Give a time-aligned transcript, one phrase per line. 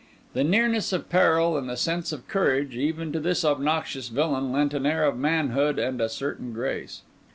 [0.33, 4.73] The nearness of peril, and the sense of courage, even to this obnoxious villain, lent
[4.73, 7.03] an air of manhood and a certain grace.